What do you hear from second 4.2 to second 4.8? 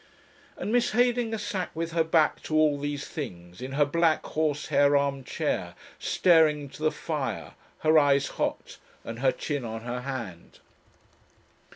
horse